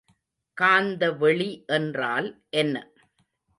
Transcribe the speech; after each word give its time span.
காந்தவெளி 0.57 1.49
என்றால் 1.69 2.29
என்ன? 2.49 2.75